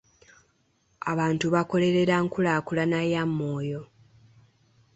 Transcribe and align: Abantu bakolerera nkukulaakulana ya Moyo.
Abantu 1.11 1.45
bakolerera 1.55 2.15
nkukulaakulana 2.23 2.99
ya 3.13 3.23
Moyo. 3.37 3.81